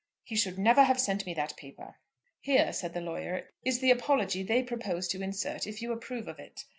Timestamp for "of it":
6.27-6.65